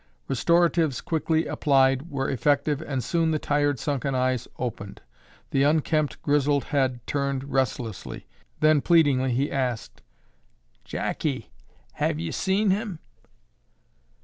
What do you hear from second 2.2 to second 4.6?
effective and soon the tired sunken eyes